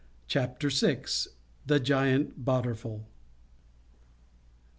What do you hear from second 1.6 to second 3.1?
THE GIANT BADORFUL.